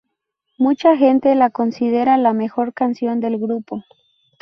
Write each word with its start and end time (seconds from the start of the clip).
Mucha 0.57 0.97
gente 0.97 1.35
la 1.35 1.51
considera 1.51 2.17
la 2.17 2.33
mejor 2.33 2.73
canción 2.73 3.19
del 3.19 3.37
grupo. 3.37 3.83